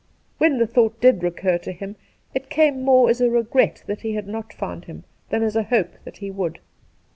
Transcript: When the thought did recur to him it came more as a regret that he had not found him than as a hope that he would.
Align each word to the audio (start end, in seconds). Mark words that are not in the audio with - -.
When 0.39 0.57
the 0.57 0.65
thought 0.65 0.99
did 0.99 1.21
recur 1.21 1.59
to 1.59 1.71
him 1.71 1.95
it 2.33 2.49
came 2.49 2.81
more 2.81 3.11
as 3.11 3.21
a 3.21 3.29
regret 3.29 3.83
that 3.85 4.01
he 4.01 4.13
had 4.15 4.27
not 4.27 4.51
found 4.51 4.85
him 4.85 5.03
than 5.29 5.43
as 5.43 5.55
a 5.55 5.61
hope 5.61 5.91
that 6.05 6.17
he 6.17 6.31
would. 6.31 6.57